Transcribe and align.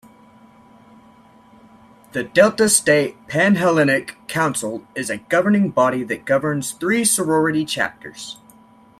The 2.13 2.23
Delta 2.23 2.69
State 2.69 3.27
Panhellenic 3.27 4.15
Council 4.27 4.83
is 4.95 5.11
a 5.11 5.17
governing 5.17 5.69
body 5.69 6.01
that 6.05 6.25
governs 6.25 6.71
three 6.71 7.05
sorority 7.05 7.65
chapters. 7.65 8.37